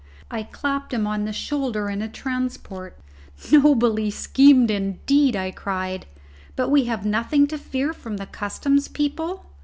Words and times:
I 0.31 0.41
clapped 0.41 0.95
him 0.95 1.05
on 1.05 1.25
the 1.25 1.31
shoulder 1.31 1.87
in 1.87 2.01
a 2.01 2.09
transport. 2.09 2.97
"Nobly 3.51 4.09
schemed 4.09 4.71
indeed!" 4.71 5.35
I 5.35 5.51
cried; 5.51 6.07
"but 6.55 6.75
have 6.85 7.03
we 7.05 7.11
nothing 7.11 7.45
to 7.49 7.57
fear 7.59 7.93
from 7.93 8.17
the 8.17 8.25
Customs 8.25 8.87
people?" 8.87 9.45